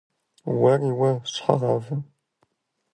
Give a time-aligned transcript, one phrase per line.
[0.59, 1.93] -Уэри уэ, щхьэгъавэ!